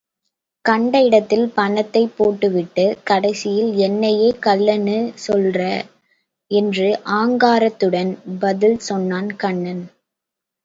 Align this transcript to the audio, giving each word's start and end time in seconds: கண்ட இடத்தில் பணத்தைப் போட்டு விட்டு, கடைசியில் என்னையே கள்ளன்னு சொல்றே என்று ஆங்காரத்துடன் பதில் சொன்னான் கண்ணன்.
கண்ட 0.65 1.01
இடத்தில் 1.03 1.51
பணத்தைப் 1.53 2.13
போட்டு 2.17 2.51
விட்டு, 2.51 2.85
கடைசியில் 3.03 3.75
என்னையே 3.79 4.29
கள்ளன்னு 4.45 4.97
சொல்றே 5.27 5.73
என்று 6.51 6.87
ஆங்காரத்துடன் 7.19 8.11
பதில் 8.39 8.79
சொன்னான் 8.79 9.35
கண்ணன். 9.35 9.83